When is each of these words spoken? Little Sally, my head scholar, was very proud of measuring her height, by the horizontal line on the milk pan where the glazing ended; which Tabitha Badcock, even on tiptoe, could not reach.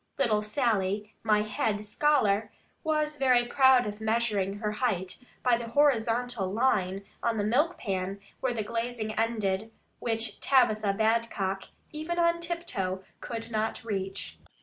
Little 0.17 0.41
Sally, 0.41 1.13
my 1.21 1.43
head 1.43 1.79
scholar, 1.85 2.51
was 2.83 3.17
very 3.17 3.45
proud 3.45 3.85
of 3.85 4.01
measuring 4.01 4.55
her 4.55 4.71
height, 4.71 5.17
by 5.43 5.57
the 5.57 5.67
horizontal 5.67 6.51
line 6.51 7.03
on 7.21 7.37
the 7.37 7.43
milk 7.43 7.77
pan 7.77 8.19
where 8.39 8.51
the 8.51 8.63
glazing 8.63 9.13
ended; 9.13 9.71
which 9.99 10.39
Tabitha 10.39 10.95
Badcock, 10.95 11.67
even 11.91 12.17
on 12.17 12.39
tiptoe, 12.39 13.03
could 13.19 13.51
not 13.51 13.83
reach. 13.85 14.39